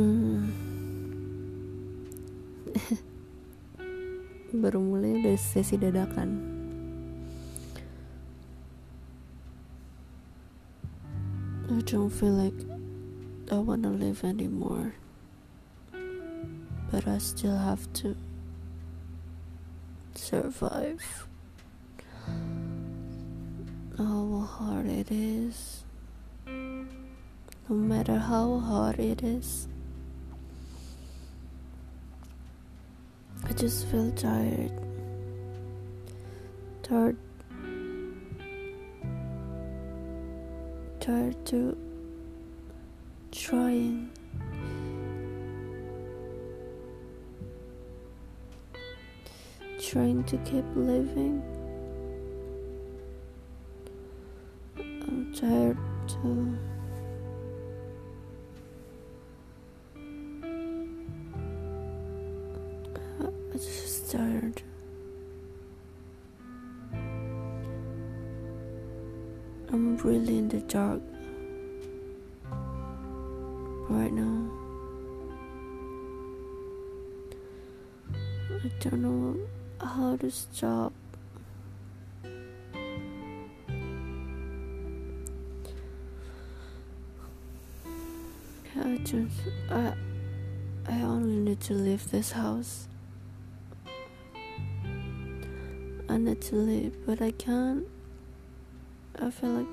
Hmm. 0.00 0.48
Baru 4.64 4.80
mulai 4.80 5.20
dari 5.20 5.36
sesi 5.36 5.76
dadakan. 5.76 6.40
I 11.68 11.84
don't 11.84 12.08
feel 12.08 12.32
like 12.32 12.56
I 13.52 13.60
wanna 13.60 13.92
live 13.92 14.24
anymore. 14.24 14.96
But 16.88 17.04
I 17.04 17.20
still 17.20 17.60
have 17.60 17.84
to 18.00 18.16
survive. 20.16 21.28
How 24.00 24.48
hard 24.48 24.88
it 24.88 25.12
is. 25.12 25.84
No 26.48 27.76
matter 27.76 28.16
how 28.16 28.64
hard 28.64 28.96
it 28.96 29.20
is. 29.20 29.68
I 33.50 33.52
just 33.52 33.88
feel 33.88 34.12
tired. 34.12 34.70
Tired. 36.84 37.16
Tired 41.00 41.46
to 41.46 41.76
trying. 43.32 44.08
Trying 49.80 50.22
to 50.22 50.36
keep 50.38 50.64
living. 50.76 51.42
I'm 54.78 55.34
tired 55.34 55.76
to. 56.06 56.69
I'm 63.20 63.52
just 63.52 64.10
tired. 64.10 64.62
I'm 69.72 69.96
really 69.98 70.38
in 70.38 70.48
the 70.48 70.60
dark 70.60 71.00
right 73.88 74.12
now. 74.12 74.50
I 78.50 78.68
don't 78.80 79.02
know 79.02 79.36
how 79.80 80.16
to 80.16 80.30
stop. 80.30 80.92
I 88.76 88.96
just 89.04 89.40
I 89.70 89.94
I 90.88 91.02
only 91.02 91.36
need 91.36 91.60
to 91.62 91.74
leave 91.74 92.10
this 92.10 92.32
house. 92.32 92.88
I 96.10 96.16
need 96.18 96.40
to 96.42 96.56
leave, 96.56 96.96
but 97.06 97.22
I 97.22 97.30
can't. 97.30 97.86
I 99.22 99.30
feel 99.30 99.50
like 99.50 99.68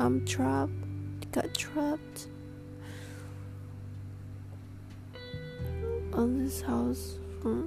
I'm 0.00 0.26
trapped. 0.26 0.72
Got 1.30 1.54
trapped 1.54 2.26
on 6.12 6.44
this 6.44 6.60
house 6.60 7.18
for 7.40 7.62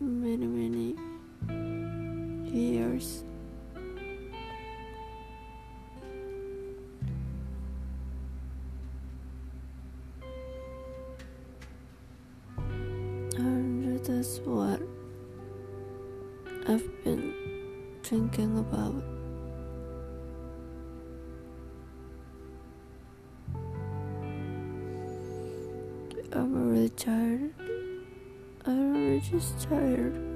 many 0.00 0.48
many 0.48 0.96
years. 2.50 3.22
That's 14.06 14.38
what 14.40 14.80
I've 16.66 17.04
been 17.04 17.34
thinking 18.02 18.58
about. 18.58 18.94
It. 26.14 26.34
I'm 26.34 26.70
really 26.70 26.88
tired. 26.88 27.52
I'm 28.64 28.94
really 28.94 29.20
just 29.20 29.60
tired. 29.68 30.33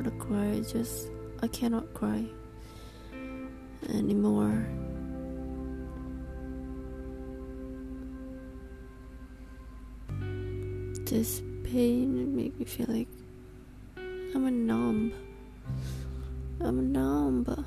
Want 0.00 0.18
to 0.18 0.24
cry. 0.24 0.60
Just 0.60 1.10
I 1.42 1.48
cannot 1.48 1.92
cry 1.94 2.24
anymore. 3.88 4.66
This 11.04 11.42
pain 11.64 12.36
made 12.36 12.58
me 12.58 12.64
feel 12.64 12.86
like 12.88 13.08
I'm 14.34 14.46
a 14.46 14.50
numb. 14.50 15.12
I'm 16.60 16.78
a 16.78 16.82
numb. 16.82 17.66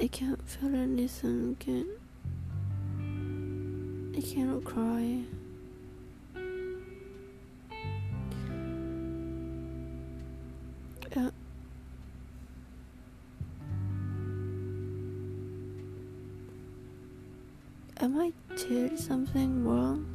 I 0.00 0.06
can't 0.08 0.46
feel 0.48 0.74
anything. 0.74 1.56
I 1.58 1.64
can't. 1.64 1.88
I 4.16 4.20
cannot 4.20 4.64
cry. 4.64 5.24
Am 18.00 18.18
I 18.18 18.32
did 18.56 18.98
something 18.98 19.64
wrong? 19.64 20.06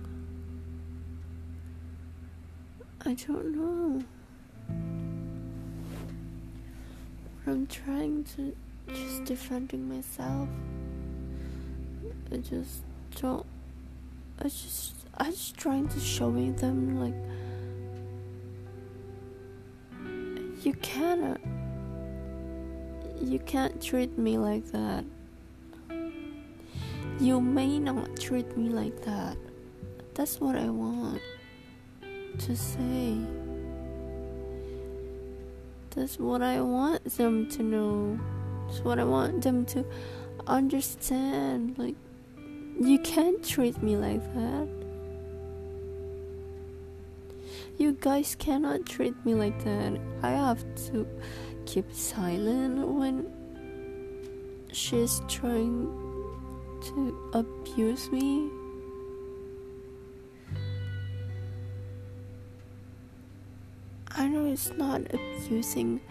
I 3.04 3.16
don't 3.16 3.56
know. 3.56 4.04
I'm 7.48 7.66
trying 7.68 8.24
to 8.36 8.56
just 8.94 9.26
defending 9.26 9.90
myself. 9.90 10.48
I 12.32 12.38
just 12.38 12.84
don't. 13.20 13.46
I 14.40 14.44
just 14.44 14.94
I 15.18 15.26
just 15.32 15.58
trying 15.58 15.88
to 15.90 16.00
showing 16.00 16.56
them 16.56 17.00
like 17.00 17.16
you 20.64 20.74
cannot. 20.74 21.40
Uh, 21.44 23.24
you 23.24 23.40
can't 23.40 23.82
treat 23.82 24.18
me 24.18 24.38
like 24.38 24.66
that. 24.72 25.04
You 27.22 27.40
may 27.40 27.78
not 27.78 28.20
treat 28.20 28.58
me 28.58 28.70
like 28.70 29.06
that. 29.06 29.38
That's 30.16 30.42
what 30.42 30.56
I 30.56 30.70
want 30.70 31.22
to 32.40 32.56
say. 32.56 33.20
That's 35.92 36.18
what 36.18 36.42
I 36.42 36.62
want 36.62 37.06
them 37.06 37.48
to 37.52 37.62
know. 37.62 38.20
That's 38.66 38.80
what 38.80 38.98
I 38.98 39.04
want 39.04 39.44
them 39.44 39.66
to 39.68 39.86
understand. 40.48 41.78
Like, 41.78 41.94
you 42.80 42.98
can't 42.98 43.48
treat 43.48 43.84
me 43.84 43.96
like 43.96 44.24
that. 44.34 44.68
You 47.78 47.98
guys 48.02 48.36
cannot 48.40 48.88
treat 48.88 49.14
me 49.24 49.36
like 49.36 49.64
that. 49.64 50.00
I 50.24 50.32
have 50.32 50.66
to 50.88 51.08
keep 51.68 51.94
silent 51.94 52.88
when 52.88 53.32
she's 54.72 55.22
trying 55.28 56.11
to 56.82 57.32
abuse 57.34 58.12
me. 58.12 58.50
I 64.10 64.28
know 64.28 64.46
it's 64.46 64.72
not 64.78 65.02
abusing. 65.14 66.02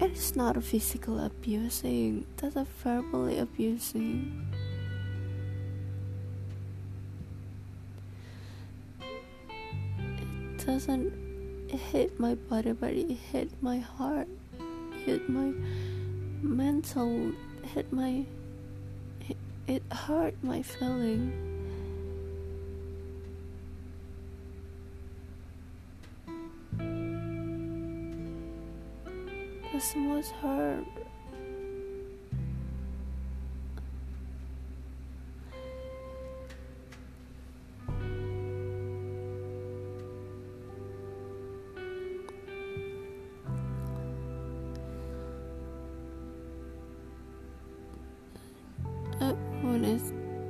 It 0.00 0.12
is 0.12 0.36
not 0.36 0.56
a 0.56 0.60
physical 0.60 1.18
abusing. 1.24 2.26
That's 2.36 2.56
a 2.56 2.66
verbally 2.82 3.38
abusing. 3.38 4.46
It 10.58 10.66
doesn't 10.66 11.12
hit 11.70 12.18
my 12.20 12.34
body, 12.34 12.72
but 12.72 12.92
it 12.92 13.10
hit 13.10 13.50
my 13.62 13.78
heart, 13.78 14.28
hit 15.04 15.28
my 15.28 15.52
mental, 16.42 17.32
hit 17.74 17.92
my. 17.92 18.24
It, 19.66 19.82
hurt 19.90 20.34
my 20.42 20.60
feeling. 20.60 21.32
This 29.72 29.94
was 29.96 30.30
hurt. 30.42 30.84
I 49.82 49.98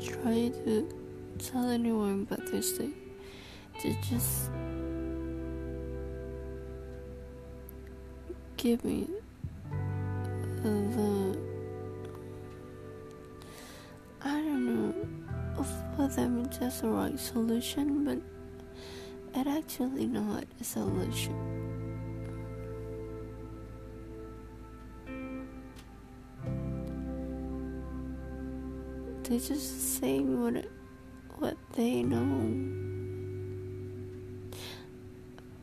try 0.03 0.51
to 0.65 0.89
tell 1.39 1.71
anyone 1.71 2.27
this, 2.51 2.73
they, 2.73 2.91
they 3.83 3.97
just 4.09 4.51
give 8.57 8.85
me 8.85 9.09
the 10.63 10.71
I 14.23 14.41
don't 14.41 14.65
know 14.65 15.65
for 15.97 16.09
them 16.09 16.45
it's 16.45 16.59
just 16.59 16.83
the 16.83 16.89
right 16.89 17.19
solution, 17.19 18.05
but 18.05 18.19
it 19.39 19.47
actually 19.47 20.07
not 20.07 20.45
a 20.61 20.65
solution. 20.65 21.64
They're 29.25 29.39
just 29.39 29.99
saying 29.99 30.43
what 30.43 30.67
what 31.39 31.57
they 31.73 32.03
know. 32.03 32.21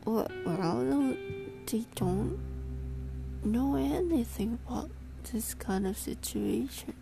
What 0.02 0.32
Well, 0.44 1.16
they 1.66 1.86
don't 1.94 2.40
know 3.44 3.76
anything 3.76 4.58
about 4.66 4.90
this 5.32 5.54
kind 5.54 5.86
of 5.86 5.96
situation. 5.96 6.94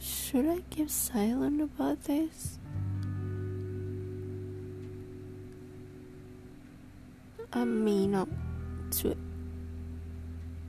Should 0.00 0.46
I 0.48 0.60
keep 0.70 0.88
silent 0.88 1.60
about 1.60 2.04
this? 2.04 2.58
I 7.60 7.64
may 7.64 8.06
not 8.06 8.26
to 9.02 9.14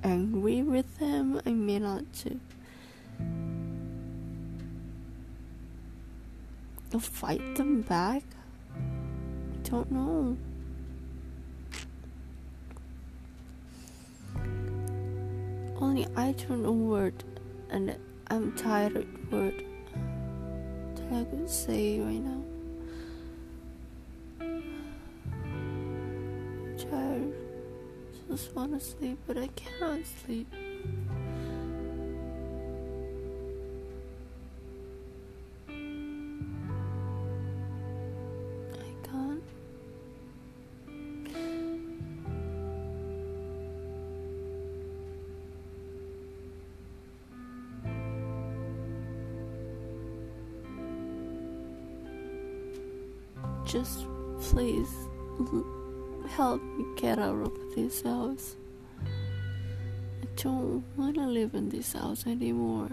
angry 0.03 0.61
with 0.61 0.99
them, 0.99 1.39
I 1.45 1.51
may 1.51 1.79
not 1.79 2.03
to 2.15 2.38
fight 6.99 7.55
them 7.55 7.79
back. 7.79 8.23
I 8.75 9.69
don't 9.69 9.89
know. 9.89 10.38
Only 15.79 16.05
I 16.17 16.33
don't 16.33 16.61
know 16.61 16.73
word 16.73 17.23
and 17.69 17.95
I'm 18.27 18.51
tired 18.57 18.97
of 18.97 19.31
word 19.31 19.63
that 20.95 21.13
I 21.13 21.23
could 21.23 21.49
say 21.49 22.01
right 22.01 22.21
now. 22.21 22.50
Tired. 26.91 27.33
Just 28.29 28.53
wanna 28.53 28.79
sleep, 28.79 29.17
but 29.25 29.38
I 29.38 29.47
cannot 29.47 30.01
sleep. 30.25 30.47
I 38.73 38.91
can't. 39.07 39.43
Just 53.65 54.05
please 54.41 54.89
help 56.36 56.63
me 56.63 56.86
get 56.95 57.19
out 57.19 57.36
of 57.36 57.51
this 57.75 58.01
house. 58.04 58.56
I 59.04 60.28
don't 60.38 60.83
want 60.95 61.16
to 61.16 61.28
live 61.28 61.54
in 61.54 61.69
this 61.69 61.92
house 61.94 62.25
anymore. 62.25 62.89